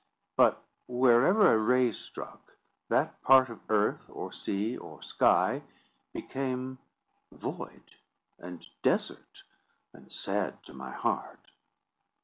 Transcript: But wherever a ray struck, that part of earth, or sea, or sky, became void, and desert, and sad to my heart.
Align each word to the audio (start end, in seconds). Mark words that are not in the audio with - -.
But 0.35 0.63
wherever 0.87 1.53
a 1.53 1.57
ray 1.59 1.91
struck, 1.91 2.53
that 2.89 3.21
part 3.21 3.49
of 3.49 3.59
earth, 3.69 4.09
or 4.09 4.31
sea, 4.33 4.75
or 4.75 5.03
sky, 5.03 5.61
became 6.11 6.79
void, 7.31 7.83
and 8.39 8.65
desert, 8.81 9.43
and 9.93 10.11
sad 10.11 10.63
to 10.63 10.73
my 10.73 10.89
heart. 10.89 11.51